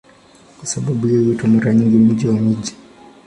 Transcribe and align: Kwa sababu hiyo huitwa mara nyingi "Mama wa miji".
Kwa 0.57 0.67
sababu 0.67 1.07
hiyo 1.07 1.23
huitwa 1.23 1.47
mara 1.49 1.73
nyingi 1.73 1.97
"Mama 2.25 2.37
wa 2.37 2.41
miji". 2.45 2.75